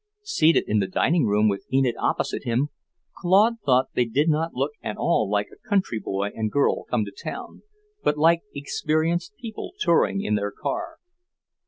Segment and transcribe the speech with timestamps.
[0.23, 2.69] Seated in the dining room, with Enid opposite him,
[3.17, 7.05] Claude thought they did not look at all like a country boy and girl come
[7.05, 7.61] to town,
[8.03, 10.97] but like experienced people touring in their car.